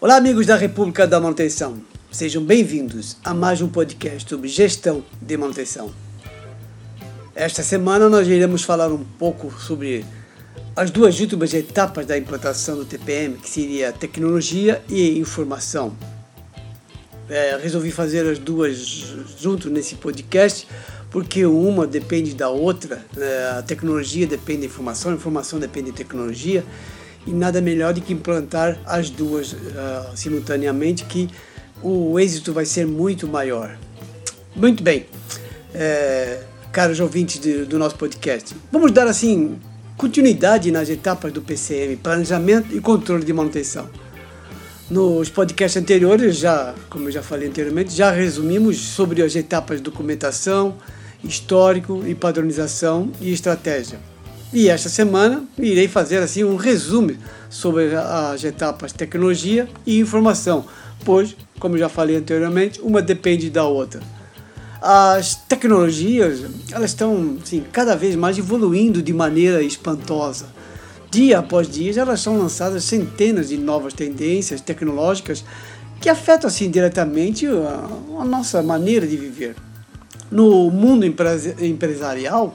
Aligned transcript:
Olá, 0.00 0.14
amigos 0.14 0.46
da 0.46 0.54
República 0.54 1.08
da 1.08 1.18
Manutenção. 1.18 1.82
Sejam 2.08 2.40
bem-vindos 2.44 3.16
a 3.24 3.34
mais 3.34 3.60
um 3.60 3.66
podcast 3.66 4.30
sobre 4.30 4.46
gestão 4.46 5.04
de 5.20 5.36
manutenção. 5.36 5.92
Esta 7.34 7.64
semana 7.64 8.08
nós 8.08 8.28
iremos 8.28 8.62
falar 8.62 8.92
um 8.92 9.02
pouco 9.02 9.50
sobre 9.60 10.04
as 10.76 10.92
duas 10.92 11.18
últimas 11.18 11.52
etapas 11.52 12.06
da 12.06 12.16
implantação 12.16 12.76
do 12.76 12.84
TPM, 12.84 13.38
que 13.38 13.50
seria 13.50 13.90
tecnologia 13.90 14.80
e 14.88 15.18
informação. 15.18 15.96
É, 17.28 17.58
resolvi 17.60 17.90
fazer 17.90 18.24
as 18.24 18.38
duas 18.38 18.76
junto 19.36 19.68
nesse 19.68 19.96
podcast 19.96 20.68
porque 21.10 21.44
uma 21.44 21.88
depende 21.88 22.36
da 22.36 22.48
outra. 22.48 23.04
Né? 23.16 23.58
A 23.58 23.62
tecnologia 23.62 24.28
depende 24.28 24.60
da 24.60 24.66
informação, 24.66 25.10
a 25.10 25.14
informação 25.16 25.58
depende 25.58 25.90
da 25.90 25.96
tecnologia 25.96 26.64
e 27.28 27.32
nada 27.32 27.60
melhor 27.60 27.92
do 27.92 28.00
que 28.00 28.12
implantar 28.12 28.78
as 28.86 29.10
duas 29.10 29.52
uh, 29.52 29.56
simultaneamente 30.14 31.04
que 31.04 31.28
o 31.82 32.18
êxito 32.18 32.52
vai 32.52 32.64
ser 32.64 32.86
muito 32.86 33.28
maior. 33.28 33.76
Muito 34.56 34.82
bem, 34.82 35.06
é, 35.74 36.40
caros 36.72 36.98
ouvintes 36.98 37.38
de, 37.38 37.64
do 37.64 37.78
nosso 37.78 37.96
podcast, 37.96 38.56
vamos 38.72 38.90
dar 38.90 39.06
assim 39.06 39.58
continuidade 39.96 40.72
nas 40.72 40.88
etapas 40.88 41.32
do 41.32 41.42
PCM, 41.42 41.96
planejamento 41.96 42.74
e 42.74 42.80
controle 42.80 43.24
de 43.24 43.32
manutenção. 43.32 43.88
Nos 44.90 45.28
podcasts 45.28 45.80
anteriores, 45.80 46.36
já, 46.36 46.74
como 46.88 47.08
eu 47.08 47.12
já 47.12 47.22
falei 47.22 47.48
anteriormente, 47.48 47.92
já 47.92 48.10
resumimos 48.10 48.78
sobre 48.78 49.22
as 49.22 49.36
etapas 49.36 49.78
de 49.78 49.82
documentação, 49.82 50.76
histórico 51.22 52.02
e 52.06 52.14
padronização 52.14 53.10
e 53.20 53.32
estratégia. 53.32 53.98
E 54.52 54.70
esta 54.70 54.88
semana 54.88 55.44
irei 55.58 55.88
fazer 55.88 56.18
assim 56.18 56.42
um 56.42 56.56
resumo 56.56 57.14
sobre 57.50 57.94
as 57.94 58.42
etapas 58.42 58.92
tecnologia 58.92 59.68
e 59.86 59.98
informação, 59.98 60.64
pois, 61.04 61.36
como 61.58 61.76
já 61.76 61.88
falei 61.88 62.16
anteriormente, 62.16 62.80
uma 62.80 63.02
depende 63.02 63.50
da 63.50 63.64
outra. 63.64 64.00
As 64.80 65.34
tecnologias, 65.34 66.44
elas 66.72 66.90
estão 66.90 67.36
assim, 67.42 67.62
cada 67.72 67.94
vez 67.94 68.16
mais 68.16 68.38
evoluindo 68.38 69.02
de 69.02 69.12
maneira 69.12 69.62
espantosa. 69.62 70.46
Dia 71.10 71.40
após 71.40 71.68
dia, 71.68 72.00
elas 72.00 72.20
são 72.20 72.38
lançadas 72.38 72.84
centenas 72.84 73.48
de 73.48 73.58
novas 73.58 73.92
tendências 73.92 74.60
tecnológicas 74.60 75.44
que 76.00 76.08
afetam 76.08 76.48
assim 76.48 76.70
diretamente 76.70 77.46
a, 77.46 77.88
a 78.20 78.24
nossa 78.24 78.62
maneira 78.62 79.06
de 79.06 79.16
viver. 79.16 79.56
No 80.30 80.70
mundo 80.70 81.04
empresarial, 81.04 82.54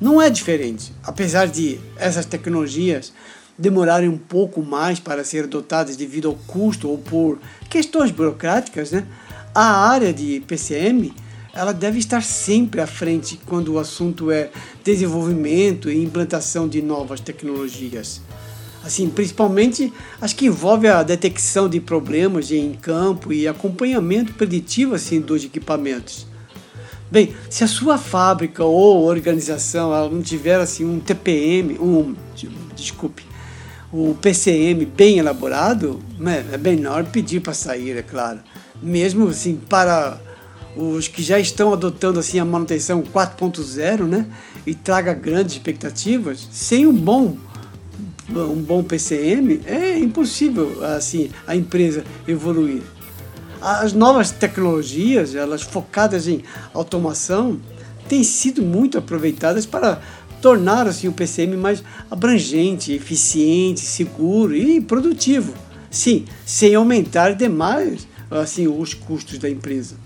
não 0.00 0.20
é 0.20 0.30
diferente. 0.30 0.92
Apesar 1.02 1.46
de 1.46 1.80
essas 1.96 2.24
tecnologias 2.24 3.12
demorarem 3.58 4.08
um 4.08 4.18
pouco 4.18 4.62
mais 4.62 5.00
para 5.00 5.24
ser 5.24 5.44
adotadas 5.44 5.96
devido 5.96 6.28
ao 6.28 6.34
custo 6.34 6.88
ou 6.88 6.98
por 6.98 7.40
questões 7.68 8.10
burocráticas, 8.10 8.92
né? 8.92 9.06
a 9.54 9.88
área 9.88 10.12
de 10.12 10.40
PCM 10.46 11.12
ela 11.52 11.72
deve 11.72 11.98
estar 11.98 12.22
sempre 12.22 12.80
à 12.80 12.86
frente 12.86 13.40
quando 13.44 13.72
o 13.72 13.78
assunto 13.80 14.30
é 14.30 14.50
desenvolvimento 14.84 15.90
e 15.90 16.04
implantação 16.04 16.68
de 16.68 16.80
novas 16.80 17.18
tecnologias. 17.18 18.20
Assim, 18.84 19.10
principalmente 19.10 19.92
as 20.20 20.32
que 20.32 20.46
envolvem 20.46 20.88
a 20.88 21.02
detecção 21.02 21.68
de 21.68 21.80
problemas 21.80 22.52
em 22.52 22.74
campo 22.74 23.32
e 23.32 23.48
acompanhamento 23.48 24.34
preditivo 24.34 24.94
assim, 24.94 25.20
dos 25.20 25.44
equipamentos. 25.44 26.27
Bem, 27.10 27.34
se 27.48 27.64
a 27.64 27.66
sua 27.66 27.96
fábrica 27.96 28.62
ou 28.62 29.04
organização 29.04 29.94
ela 29.94 30.10
não 30.10 30.20
tiver 30.20 30.60
assim 30.60 30.84
um 30.84 31.00
TPM, 31.00 31.78
um 31.78 32.14
desculpe, 32.76 33.24
um 33.92 34.12
PCM 34.12 34.84
bem 34.84 35.18
elaborado, 35.18 36.00
né, 36.18 36.44
é 36.52 36.58
melhor 36.58 37.04
pedir 37.04 37.40
para 37.40 37.54
sair, 37.54 37.96
é 37.96 38.02
claro. 38.02 38.40
Mesmo 38.82 39.28
assim 39.28 39.56
para 39.56 40.20
os 40.76 41.08
que 41.08 41.22
já 41.22 41.40
estão 41.40 41.72
adotando 41.72 42.20
assim 42.20 42.38
a 42.38 42.44
manutenção 42.44 43.02
4.0, 43.02 44.02
né, 44.02 44.26
e 44.66 44.74
traga 44.74 45.14
grandes 45.14 45.54
expectativas, 45.54 46.46
sem 46.52 46.86
um 46.86 46.94
bom 46.94 47.36
um 48.30 48.60
bom 48.60 48.82
PCM 48.82 49.62
é 49.64 49.98
impossível 49.98 50.84
assim 50.84 51.30
a 51.46 51.56
empresa 51.56 52.04
evoluir. 52.26 52.82
As 53.60 53.92
novas 53.92 54.30
tecnologias, 54.30 55.34
elas 55.34 55.62
focadas 55.62 56.28
em 56.28 56.42
automação, 56.72 57.60
têm 58.08 58.22
sido 58.22 58.62
muito 58.62 58.96
aproveitadas 58.98 59.66
para 59.66 60.00
tornar 60.40 60.86
assim, 60.86 61.08
o 61.08 61.12
PCM 61.12 61.56
mais 61.56 61.82
abrangente, 62.10 62.92
eficiente, 62.92 63.80
seguro 63.80 64.56
e 64.56 64.80
produtivo. 64.80 65.52
Sim, 65.90 66.24
sem 66.46 66.74
aumentar 66.74 67.34
demais 67.34 68.06
assim, 68.30 68.68
os 68.68 68.94
custos 68.94 69.38
da 69.38 69.48
empresa. 69.48 69.96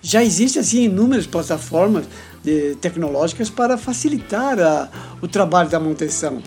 Já 0.00 0.22
existem 0.22 0.60
assim, 0.60 0.84
inúmeras 0.84 1.26
plataformas 1.26 2.06
de, 2.42 2.76
tecnológicas 2.76 3.50
para 3.50 3.76
facilitar 3.76 4.58
a, 4.60 4.88
o 5.20 5.28
trabalho 5.28 5.68
da 5.68 5.78
manutenção. 5.78 6.42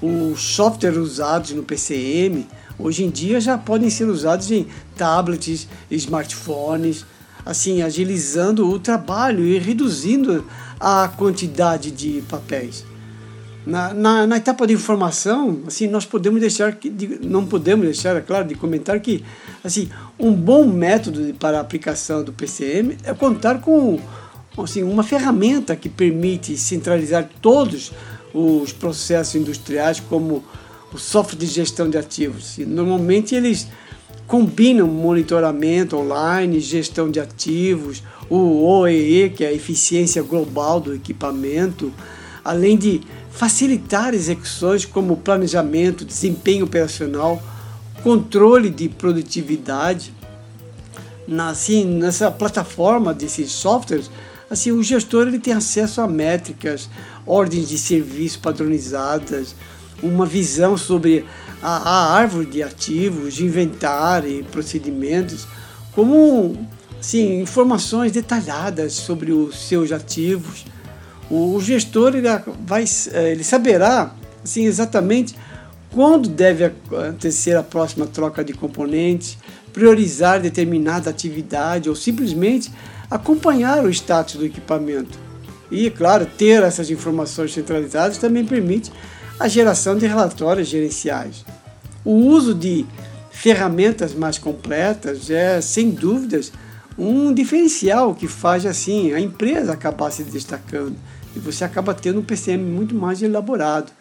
Os 0.00 0.40
softwares 0.40 0.98
usados 0.98 1.50
no 1.52 1.62
PCM 1.62 2.46
hoje 2.78 3.04
em 3.04 3.10
dia 3.10 3.40
já 3.40 3.56
podem 3.56 3.90
ser 3.90 4.04
usados 4.04 4.50
em 4.50 4.66
tablets, 4.96 5.68
smartphones, 5.90 7.04
assim 7.44 7.82
agilizando 7.82 8.68
o 8.68 8.78
trabalho 8.78 9.44
e 9.44 9.58
reduzindo 9.58 10.44
a 10.80 11.08
quantidade 11.08 11.90
de 11.90 12.22
papéis. 12.28 12.84
Na, 13.64 13.92
na, 13.92 14.26
na, 14.28 14.36
etapa 14.36 14.64
de 14.64 14.74
informação, 14.74 15.62
assim, 15.66 15.88
nós 15.88 16.04
podemos 16.04 16.40
deixar 16.40 16.76
que, 16.76 16.88
de, 16.88 17.18
não 17.26 17.44
podemos 17.44 17.84
deixar, 17.84 18.14
é 18.14 18.20
claro, 18.20 18.46
de 18.46 18.54
comentar 18.54 19.00
que 19.00 19.24
assim, 19.64 19.90
um 20.16 20.32
bom 20.32 20.64
método 20.64 21.34
para 21.34 21.58
a 21.58 21.60
aplicação 21.62 22.22
do 22.22 22.32
PCM 22.32 22.96
é 23.02 23.12
contar 23.12 23.60
com 23.60 23.98
assim, 24.62 24.84
uma 24.84 25.02
ferramenta 25.02 25.74
que 25.74 25.88
permite 25.88 26.56
centralizar 26.56 27.28
todos 27.42 27.92
os 28.32 28.72
processos 28.72 29.34
industriais, 29.34 29.98
como 29.98 30.44
o 30.96 30.98
software 30.98 31.38
de 31.38 31.46
gestão 31.46 31.88
de 31.90 31.98
ativos. 31.98 32.56
E 32.56 32.64
normalmente 32.64 33.34
eles 33.34 33.68
combinam 34.26 34.88
monitoramento 34.88 35.96
online, 35.96 36.58
gestão 36.58 37.10
de 37.10 37.20
ativos, 37.20 38.02
o 38.28 38.64
OEE, 38.64 39.30
que 39.30 39.44
é 39.44 39.48
a 39.48 39.52
eficiência 39.52 40.22
global 40.22 40.80
do 40.80 40.94
equipamento, 40.94 41.92
além 42.42 42.76
de 42.76 43.02
facilitar 43.30 44.14
execuções 44.14 44.86
como 44.86 45.18
planejamento, 45.18 46.04
desempenho 46.04 46.64
operacional, 46.64 47.40
controle 48.02 48.70
de 48.70 48.88
produtividade. 48.88 50.14
Na, 51.28 51.50
assim, 51.50 51.84
nessa 51.84 52.30
plataforma 52.30 53.12
desses 53.12 53.52
softwares, 53.52 54.10
assim, 54.48 54.72
o 54.72 54.82
gestor 54.82 55.28
ele 55.28 55.38
tem 55.38 55.52
acesso 55.52 56.00
a 56.00 56.08
métricas, 56.08 56.88
ordens 57.26 57.68
de 57.68 57.76
serviço 57.76 58.38
padronizadas, 58.38 59.54
uma 60.02 60.26
visão 60.26 60.76
sobre 60.76 61.24
a, 61.62 61.76
a 61.76 62.14
árvore 62.14 62.46
de 62.46 62.62
ativos, 62.62 63.34
de 63.34 63.44
inventário 63.44 64.30
e 64.30 64.42
procedimentos, 64.42 65.46
como 65.92 66.66
assim, 67.00 67.40
informações 67.40 68.12
detalhadas 68.12 68.92
sobre 68.92 69.32
os 69.32 69.68
seus 69.68 69.92
ativos. 69.92 70.64
O, 71.30 71.54
o 71.54 71.60
gestor 71.60 72.14
ele 72.14 72.28
vai, 72.66 72.84
eh, 73.12 73.32
ele 73.32 73.44
saberá 73.44 74.12
assim, 74.44 74.64
exatamente 74.64 75.34
quando 75.90 76.28
deve 76.28 76.64
acontecer 76.64 77.56
a 77.56 77.62
próxima 77.62 78.06
troca 78.06 78.44
de 78.44 78.52
componentes, 78.52 79.38
priorizar 79.72 80.40
determinada 80.40 81.08
atividade 81.08 81.88
ou 81.88 81.96
simplesmente 81.96 82.70
acompanhar 83.10 83.84
o 83.84 83.90
status 83.90 84.36
do 84.36 84.44
equipamento. 84.44 85.18
E, 85.70 85.90
claro, 85.90 86.26
ter 86.26 86.62
essas 86.62 86.90
informações 86.90 87.52
centralizadas 87.52 88.18
também 88.18 88.44
permite 88.44 88.92
a 89.38 89.48
geração 89.48 89.96
de 89.96 90.06
relatórios 90.06 90.68
gerenciais. 90.68 91.44
O 92.04 92.12
uso 92.12 92.54
de 92.54 92.86
ferramentas 93.30 94.14
mais 94.14 94.38
completas 94.38 95.30
é, 95.30 95.60
sem 95.60 95.90
dúvidas, 95.90 96.52
um 96.98 97.32
diferencial 97.32 98.14
que 98.14 98.26
faz 98.26 98.64
assim 98.64 99.12
a 99.12 99.20
empresa 99.20 99.72
acabar 99.72 100.10
se 100.10 100.22
destacando 100.22 100.96
e 101.34 101.38
você 101.38 101.64
acaba 101.64 101.92
tendo 101.92 102.20
um 102.20 102.24
PCM 102.24 102.64
muito 102.64 102.94
mais 102.94 103.22
elaborado. 103.22 103.92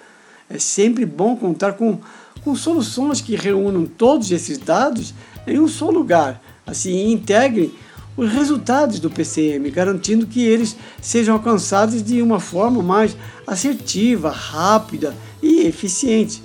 É 0.50 0.58
sempre 0.58 1.06
bom 1.06 1.36
contar 1.36 1.74
com, 1.74 2.00
com 2.44 2.56
soluções 2.56 3.20
que 3.20 3.36
reúnam 3.36 3.86
todos 3.86 4.32
esses 4.32 4.58
dados 4.58 5.14
em 5.46 5.60
um 5.60 5.68
só 5.68 5.90
lugar, 5.90 6.42
assim 6.66 7.12
integrem 7.12 7.74
os 8.18 8.32
resultados 8.32 9.00
do 9.00 9.10
PCM, 9.10 9.70
garantindo 9.70 10.26
que 10.26 10.44
eles 10.44 10.76
sejam 11.02 11.36
alcançados 11.36 12.02
de 12.02 12.22
uma 12.22 12.40
forma 12.40 12.82
mais 12.82 13.16
assertiva, 13.46 14.30
rápida 14.30 15.16
e 15.42 15.62
eficiente. 15.62 16.42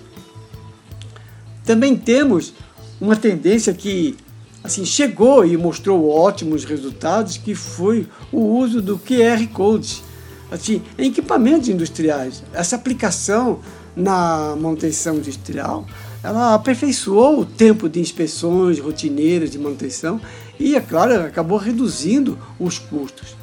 Também 1.65 1.97
temos 1.97 2.53
uma 3.01 3.17
tendência 3.17 3.73
que 3.73 4.17
assim 4.63 4.85
chegou 4.85 5.45
e 5.47 5.57
mostrou 5.57 6.11
ótimos 6.11 6.65
resultados, 6.65 7.37
que 7.37 7.55
foi 7.55 8.07
o 8.33 8.41
uso 8.59 8.83
do 8.83 8.99
QR 8.99 9.47
Codes 9.53 10.03
assim, 10.51 10.83
em 10.99 11.09
equipamentos 11.09 11.69
industriais. 11.69 12.43
Essa 12.53 12.77
aplicação 12.77 13.61
na 13.95 14.57
manutenção 14.57 15.17
industrial 15.17 15.87
ela 16.23 16.55
aperfeiçoou 16.55 17.41
o 17.41 17.47
tempo 17.47 17.89
de 17.89 17.99
inspeções 17.99 18.79
rotineiras 18.79 19.51
de 19.51 19.59
manutenção 19.59 20.21
e, 20.61 20.77
é 20.77 20.81
claro, 20.81 21.25
acabou 21.25 21.57
reduzindo 21.57 22.39
os 22.59 22.79
custos. 22.79 23.35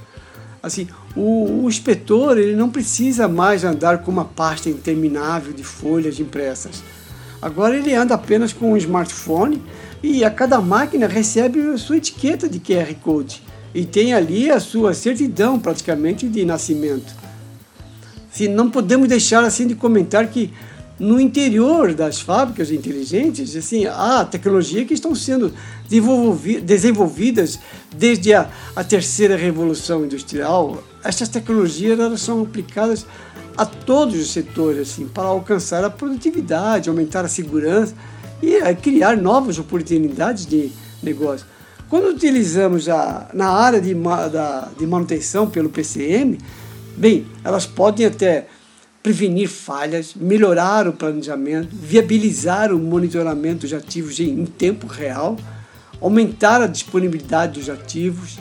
Assim, 0.62 0.88
o, 1.16 1.64
o 1.64 1.68
inspetor 1.68 2.38
ele 2.38 2.56
não 2.56 2.70
precisa 2.70 3.28
mais 3.28 3.64
andar 3.64 4.04
com 4.04 4.12
uma 4.12 4.26
pasta 4.26 4.70
interminável 4.70 5.52
de 5.52 5.64
folhas 5.64 6.20
impressas. 6.20 6.84
Agora 7.42 7.76
ele 7.76 7.96
anda 7.96 8.14
apenas 8.14 8.54
com 8.54 8.74
um 8.74 8.78
smartphone 8.78 9.64
e 10.04 10.24
a 10.24 10.30
cada 10.30 10.62
máquina 10.62 11.08
recebe 11.08 11.60
a 11.60 11.78
sua 11.78 11.98
etiqueta 11.98 12.48
de 12.48 12.60
QR 12.60 12.94
Code 13.02 13.42
e 13.74 13.84
tem 13.84 14.14
ali 14.14 14.52
a 14.52 14.60
sua 14.60 14.94
certidão 14.94 15.60
praticamente 15.60 16.28
de 16.28 16.46
nascimento. 16.46 17.16
Se 18.32 18.48
não 18.48 18.70
podemos 18.70 19.08
deixar 19.08 19.44
assim 19.44 19.66
de 19.66 19.74
comentar 19.74 20.28
que 20.28 20.54
no 21.00 21.20
interior 21.20 21.94
das 21.94 22.20
fábricas 22.20 22.72
inteligentes, 22.72 23.56
assim, 23.56 23.86
há 23.86 24.26
tecnologia 24.26 24.84
que 24.84 24.96
estão 24.96 25.14
sendo 25.14 25.54
desenvolvidas 26.64 27.60
desde 27.96 28.34
a, 28.34 28.50
a 28.76 28.84
terceira 28.84 29.36
revolução 29.36 30.06
industrial. 30.06 30.84
Essas 31.04 31.30
tecnologias 31.30 32.00
elas 32.00 32.22
são 32.22 32.42
aplicadas 32.42 33.06
a 33.56 33.66
todos 33.66 34.16
os 34.20 34.32
setores 34.32 34.90
assim, 34.90 35.08
para 35.08 35.28
alcançar 35.28 35.84
a 35.84 35.90
produtividade, 35.90 36.90
aumentar 36.90 37.26
a 37.26 37.28
segurança 37.28 37.94
e 38.42 38.56
a 38.58 38.74
criar 38.74 39.18
novas 39.18 39.60
oportunidades 39.60 40.46
de 40.46 40.72
negócio. 41.02 41.46
Quando 41.90 42.10
utilizamos 42.10 42.90
a, 42.90 43.30
na 43.34 43.50
área 43.50 43.80
de, 43.80 43.94
da, 43.94 44.68
de 44.78 44.86
manutenção 44.86 45.50
pelo 45.50 45.70
PCM, 45.70 46.38
bem, 46.98 47.26
elas 47.44 47.66
podem 47.66 48.06
até 48.06 48.48
prevenir 49.08 49.48
falhas, 49.48 50.14
melhorar 50.14 50.86
o 50.86 50.92
planejamento, 50.92 51.70
viabilizar 51.74 52.74
o 52.74 52.78
monitoramento 52.78 53.62
dos 53.62 53.72
ativos 53.72 54.20
em 54.20 54.46
tempo 54.46 54.86
real, 54.86 55.38
aumentar 56.02 56.62
a 56.62 56.68
disponibilidade 56.68 57.58
dos 57.58 57.70
ativos, 57.70 58.38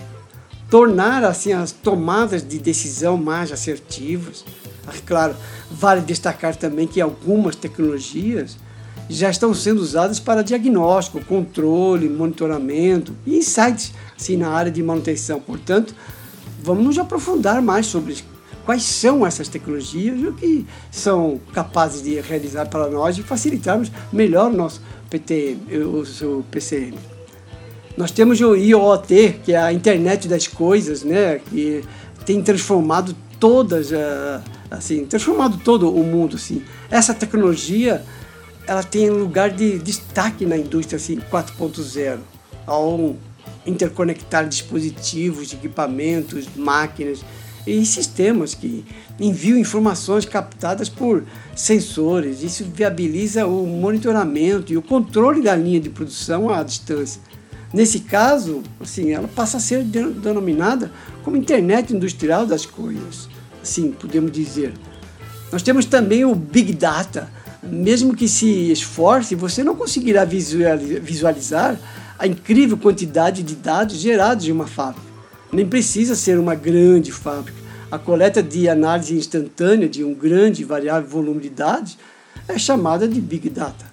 tornar 0.68 1.22
assim 1.22 1.52
as 1.52 1.70
tomadas 1.70 2.44
de 2.44 2.58
decisão 2.58 3.16
mais 3.16 3.52
assertivas. 3.52 4.44
Ah, 4.84 4.92
claro, 5.06 5.36
vale 5.70 6.00
destacar 6.00 6.56
também 6.56 6.88
que 6.88 7.00
algumas 7.00 7.54
tecnologias 7.54 8.56
já 9.08 9.30
estão 9.30 9.54
sendo 9.54 9.80
usadas 9.80 10.18
para 10.18 10.42
diagnóstico, 10.42 11.24
controle, 11.26 12.08
monitoramento 12.08 13.14
e 13.24 13.36
insights 13.36 13.92
assim, 14.18 14.36
na 14.36 14.48
área 14.48 14.72
de 14.72 14.82
manutenção. 14.82 15.38
Portanto, 15.38 15.94
vamos 16.60 16.84
nos 16.84 16.98
aprofundar 16.98 17.62
mais 17.62 17.86
sobre 17.86 18.16
quais 18.66 18.82
são 18.82 19.24
essas 19.24 19.48
tecnologias 19.48 20.18
e 20.20 20.26
o 20.26 20.32
que 20.32 20.66
são 20.90 21.40
capazes 21.54 22.02
de 22.02 22.20
realizar 22.20 22.66
para 22.66 22.90
nós 22.90 23.16
e 23.16 23.22
facilitarmos 23.22 23.92
melhor 24.12 24.50
o 24.50 24.54
nosso 24.54 24.82
PTM, 25.08 25.78
o 25.84 26.04
seu 26.04 26.44
PCM. 26.50 26.98
Nós 27.96 28.10
temos 28.10 28.40
o 28.40 28.56
IoT, 28.56 29.40
que 29.44 29.52
é 29.52 29.56
a 29.56 29.72
internet 29.72 30.26
das 30.26 30.48
coisas, 30.48 31.04
né, 31.04 31.38
que 31.38 31.84
tem 32.26 32.42
transformado 32.42 33.16
todas, 33.38 33.92
eh, 33.92 34.40
assim, 34.68 35.06
transformado 35.06 35.58
todo 35.58 35.88
o 35.88 36.02
mundo, 36.02 36.34
assim. 36.34 36.62
Essa 36.90 37.14
tecnologia, 37.14 38.04
ela 38.66 38.82
tem 38.82 39.08
lugar 39.08 39.50
de 39.50 39.78
destaque 39.78 40.44
na 40.44 40.58
indústria 40.58 40.96
assim 40.96 41.20
4.0, 41.30 42.18
ao 42.66 43.16
interconectar 43.64 44.48
dispositivos, 44.48 45.52
equipamentos, 45.52 46.48
máquinas 46.56 47.20
e 47.66 47.84
sistemas 47.84 48.54
que 48.54 48.84
enviam 49.18 49.58
informações 49.58 50.24
captadas 50.24 50.88
por 50.88 51.24
sensores. 51.54 52.42
Isso 52.42 52.64
viabiliza 52.64 53.46
o 53.46 53.66
monitoramento 53.66 54.72
e 54.72 54.76
o 54.76 54.82
controle 54.82 55.42
da 55.42 55.56
linha 55.56 55.80
de 55.80 55.90
produção 55.90 56.48
à 56.48 56.62
distância. 56.62 57.20
Nesse 57.72 58.00
caso, 58.00 58.62
assim, 58.80 59.12
ela 59.12 59.26
passa 59.26 59.56
a 59.56 59.60
ser 59.60 59.82
denominada 59.82 60.92
como 61.24 61.36
internet 61.36 61.92
industrial 61.92 62.46
das 62.46 62.64
coisas. 62.64 63.28
Assim, 63.60 63.90
podemos 63.90 64.30
dizer. 64.30 64.72
Nós 65.50 65.62
temos 65.62 65.84
também 65.84 66.24
o 66.24 66.34
Big 66.34 66.72
Data. 66.72 67.28
Mesmo 67.62 68.14
que 68.14 68.28
se 68.28 68.70
esforce, 68.70 69.34
você 69.34 69.64
não 69.64 69.74
conseguirá 69.74 70.24
visualizar 70.24 71.76
a 72.16 72.26
incrível 72.26 72.76
quantidade 72.76 73.42
de 73.42 73.56
dados 73.56 73.96
gerados 73.96 74.46
em 74.46 74.52
uma 74.52 74.68
fábrica 74.68 75.05
nem 75.52 75.66
precisa 75.66 76.14
ser 76.14 76.38
uma 76.38 76.54
grande 76.54 77.12
fábrica. 77.12 77.58
A 77.90 77.98
coleta 77.98 78.42
de 78.42 78.68
análise 78.68 79.14
instantânea 79.14 79.88
de 79.88 80.02
um 80.02 80.12
grande 80.12 80.62
e 80.62 80.64
variável 80.64 81.08
volume 81.08 81.40
de 81.40 81.50
dados 81.50 81.96
é 82.48 82.58
chamada 82.58 83.06
de 83.06 83.20
Big 83.20 83.48
Data. 83.48 83.86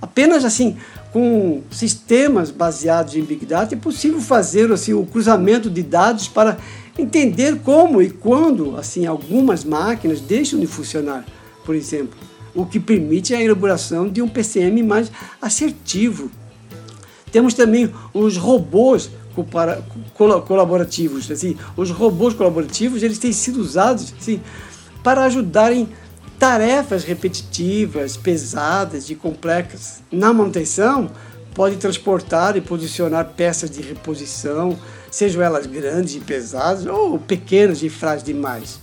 Apenas 0.00 0.44
assim, 0.44 0.76
com 1.12 1.62
sistemas 1.70 2.50
baseados 2.50 3.14
em 3.14 3.22
Big 3.22 3.46
Data, 3.46 3.74
é 3.74 3.78
possível 3.78 4.20
fazer 4.20 4.70
assim, 4.72 4.92
o 4.92 5.06
cruzamento 5.06 5.70
de 5.70 5.82
dados 5.82 6.28
para 6.28 6.58
entender 6.98 7.60
como 7.60 8.02
e 8.02 8.10
quando 8.10 8.76
assim, 8.76 9.06
algumas 9.06 9.64
máquinas 9.64 10.20
deixam 10.20 10.58
de 10.58 10.66
funcionar, 10.66 11.24
por 11.64 11.74
exemplo, 11.74 12.18
o 12.54 12.66
que 12.66 12.80
permite 12.80 13.34
a 13.34 13.42
elaboração 13.42 14.08
de 14.08 14.22
um 14.22 14.28
PCM 14.28 14.82
mais 14.82 15.10
assertivo. 15.40 16.30
Temos 17.30 17.54
também 17.54 17.92
os 18.14 18.36
robôs 18.36 19.10
colaborativos. 20.14 21.30
Assim, 21.30 21.56
os 21.76 21.90
robôs 21.90 22.34
colaborativos 22.34 23.02
eles 23.02 23.18
têm 23.18 23.32
sido 23.32 23.60
usados 23.60 24.14
assim, 24.18 24.40
para 25.02 25.24
ajudarem 25.24 25.88
tarefas 26.38 27.04
repetitivas, 27.04 28.16
pesadas 28.16 29.10
e 29.10 29.14
complexas. 29.14 30.02
Na 30.10 30.32
manutenção, 30.32 31.10
pode 31.54 31.76
transportar 31.76 32.56
e 32.56 32.60
posicionar 32.60 33.32
peças 33.36 33.70
de 33.70 33.80
reposição, 33.80 34.78
sejam 35.10 35.42
elas 35.42 35.66
grandes 35.66 36.14
e 36.14 36.20
pesadas 36.20 36.84
ou 36.86 37.18
pequenas 37.18 37.82
e 37.82 37.88
frágeis 37.88 38.24
demais. 38.24 38.78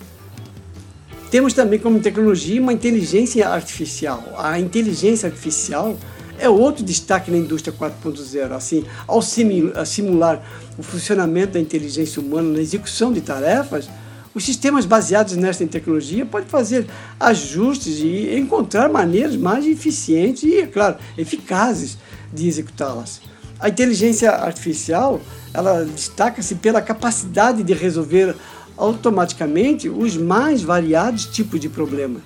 Temos 1.29 1.53
também 1.53 1.79
como 1.79 2.00
tecnologia 2.00 2.61
uma 2.61 2.73
inteligência 2.73 3.47
artificial. 3.47 4.23
A 4.38 4.59
inteligência 4.59 5.27
artificial 5.27 5.97
é 6.39 6.50
outro 6.50 6.83
destaque 6.83 7.31
na 7.31 7.38
indústria 7.38 7.75
4.0. 7.77 8.51
Assim, 8.51 8.85
ao 9.07 9.21
simular 9.21 10.41
o 10.77 10.83
funcionamento 10.83 11.53
da 11.53 11.59
inteligência 11.59 12.21
humana 12.21 12.53
na 12.53 12.59
execução 12.59 13.12
de 13.13 13.21
tarefas, 13.21 13.89
os 14.35 14.44
sistemas 14.44 14.85
baseados 14.85 15.35
nesta 15.35 15.65
tecnologia 15.68 16.25
podem 16.25 16.50
fazer 16.50 16.88
ajustes 17.19 18.00
e 18.00 18.35
encontrar 18.35 18.89
maneiras 18.89 19.35
mais 19.35 19.65
eficientes 19.65 20.44
e, 20.44 20.57
é 20.57 20.65
claro, 20.65 20.97
eficazes 21.18 21.97
de 22.33 22.47
executá-las. 22.47 23.21
A 23.59 23.69
inteligência 23.69 24.31
artificial 24.31 25.22
ela 25.53 25.86
destaca-se 25.86 26.55
pela 26.55 26.81
capacidade 26.81 27.62
de 27.62 27.74
resolver 27.74 28.36
automaticamente 28.75 29.88
os 29.88 30.17
mais 30.17 30.63
variados 30.63 31.27
tipos 31.27 31.60
de 31.60 31.69
problema. 31.69 32.19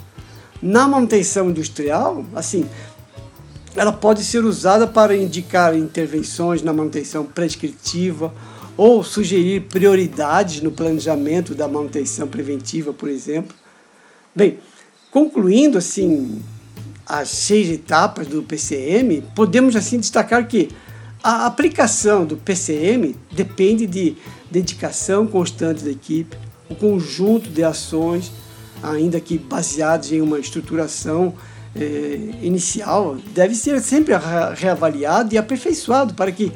Na 0.62 0.88
manutenção 0.88 1.50
industrial, 1.50 2.26
assim, 2.34 2.66
ela 3.78 3.94
pode 3.94 4.24
ser 4.24 4.44
usada 4.44 4.88
para 4.88 5.16
indicar 5.16 5.78
intervenções 5.78 6.64
na 6.64 6.74
manutenção 6.74 7.24
prescritiva 7.24 8.34
ou 8.76 9.04
sugerir 9.04 9.68
prioridades 9.68 10.62
no 10.62 10.72
planejamento 10.72 11.54
da 11.54 11.68
manutenção 11.68 12.28
preventiva, 12.28 12.92
por 12.92 13.08
exemplo. 13.08 13.56
Bem, 14.36 14.58
concluindo 15.12 15.78
assim 15.78 16.42
as 17.06 17.30
seis 17.30 17.70
etapas 17.70 18.26
do 18.28 18.42
PCM, 18.42 19.24
podemos 19.36 19.76
assim 19.76 20.00
destacar 20.00 20.48
que 20.48 20.70
a 21.24 21.46
aplicação 21.46 22.26
do 22.26 22.36
PCM 22.36 23.16
depende 23.32 23.86
de 23.86 24.18
dedicação 24.50 25.28
constante 25.28 25.84
da 25.84 25.92
equipe, 25.92 26.36
o 26.68 26.76
conjunto 26.76 27.50
de 27.50 27.64
ações, 27.64 28.32
ainda 28.82 29.20
que 29.20 29.38
baseados 29.38 30.12
em 30.12 30.20
uma 30.20 30.40
estruturação 30.40 31.34
eh, 31.76 32.20
inicial 32.42 33.18
deve 33.34 33.56
ser 33.56 33.80
sempre 33.82 34.14
reavaliado 34.56 35.34
e 35.34 35.38
aperfeiçoado 35.38 36.14
para 36.14 36.32
que 36.32 36.52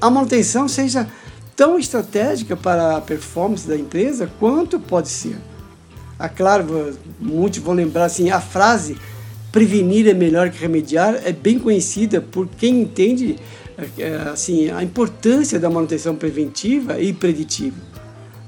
a 0.00 0.08
manutenção 0.08 0.66
seja 0.68 1.06
tão 1.54 1.78
estratégica 1.78 2.56
para 2.56 2.96
a 2.96 3.00
performance 3.00 3.66
da 3.66 3.76
empresa 3.76 4.30
quanto 4.38 4.80
pode 4.80 5.08
ser. 5.08 5.36
Ah, 6.18 6.28
claro, 6.28 6.96
muitos 7.20 7.58
vão 7.58 7.74
lembrar 7.74 8.04
assim, 8.04 8.30
a 8.30 8.40
frase 8.40 8.96
prevenir 9.50 10.08
é 10.08 10.14
melhor 10.14 10.50
que 10.50 10.58
remediar 10.58 11.20
é 11.24 11.32
bem 11.32 11.58
conhecida 11.58 12.20
por 12.20 12.48
quem 12.48 12.80
entende 12.80 13.36
eh, 13.98 14.28
assim 14.32 14.70
a 14.70 14.82
importância 14.82 15.60
da 15.60 15.68
manutenção 15.68 16.16
preventiva 16.16 17.00
e 17.00 17.12
preditiva. 17.12 17.76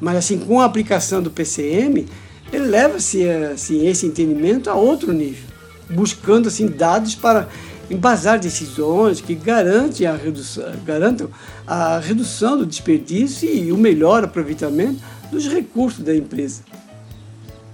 Mas 0.01 0.17
assim, 0.17 0.39
com 0.39 0.61
a 0.61 0.65
aplicação 0.65 1.23
do 1.23 1.31
PCM, 1.31 2.07
eleva-se 2.53 3.29
assim, 3.29 3.87
esse 3.87 4.07
entendimento 4.07 4.71
a 4.71 4.75
outro 4.75 5.13
nível 5.13 5.54
buscando 5.91 6.49
assim 6.49 6.67
dados 6.67 7.15
para 7.15 7.49
embasar 7.91 8.39
decisões 8.39 9.21
que 9.21 9.35
garantem 9.35 10.07
a 10.07 10.17
redução, 10.17 10.73
garantam 10.85 11.29
a 11.67 11.99
redução 11.99 12.59
do 12.59 12.67
desperdício 12.67 13.49
e 13.49 13.71
o 13.71 13.77
melhor 13.77 14.25
aproveitamento 14.25 15.01
dos 15.31 15.47
recursos 15.47 16.05
da 16.05 16.15
empresa. 16.15 16.63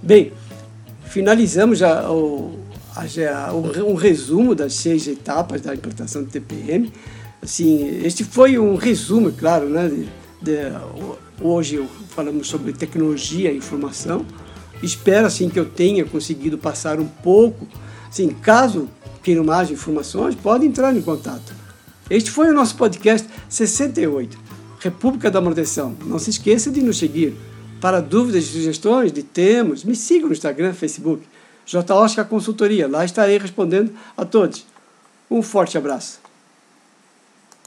Bem, 0.01 0.33
finalizamos 1.05 1.81
a, 1.83 2.11
um 2.11 3.93
resumo 3.93 4.55
das 4.55 4.73
seis 4.73 5.07
etapas 5.07 5.61
da 5.61 5.73
implantação 5.73 6.23
do 6.23 6.29
TPM. 6.29 6.91
Assim, 7.41 8.01
este 8.03 8.23
foi 8.23 8.57
um 8.57 8.75
resumo, 8.75 9.31
claro, 9.31 9.69
né? 9.69 9.87
De, 9.89 10.05
de, 10.41 10.57
hoje 11.39 11.87
falamos 12.09 12.47
sobre 12.47 12.73
tecnologia 12.73 13.51
e 13.51 13.57
informação. 13.57 14.25
Espero 14.81 15.27
assim 15.27 15.49
que 15.49 15.59
eu 15.59 15.65
tenha 15.65 16.03
conseguido 16.05 16.57
passar 16.57 16.99
um 16.99 17.07
pouco. 17.07 17.67
Assim, 18.11 18.27
caso 18.27 18.89
queiram 19.23 19.45
mais 19.45 19.71
informações, 19.71 20.35
podem 20.35 20.67
entrar 20.67 20.93
em 20.93 21.01
contato. 21.01 21.55
Este 22.09 22.29
foi 22.29 22.49
o 22.49 22.53
nosso 22.53 22.75
podcast 22.75 23.25
68, 23.47 24.37
República 24.81 25.31
da 25.31 25.39
Manutenção. 25.39 25.95
Não 26.05 26.19
se 26.19 26.29
esqueça 26.29 26.69
de 26.69 26.81
nos 26.81 26.97
seguir. 26.97 27.33
Para 27.79 28.01
dúvidas 28.01 28.43
e 28.43 28.47
sugestões 28.47 29.13
de 29.13 29.23
temas, 29.23 29.85
me 29.85 29.95
sigam 29.95 30.27
no 30.27 30.33
Instagram, 30.33 30.73
Facebook, 30.73 31.23
J. 31.65 31.95
Oscar 31.95 32.25
Consultoria. 32.25 32.85
Lá 32.85 33.05
estarei 33.05 33.37
respondendo 33.37 33.93
a 34.17 34.25
todos. 34.25 34.65
Um 35.29 35.41
forte 35.41 35.77
abraço. 35.77 36.20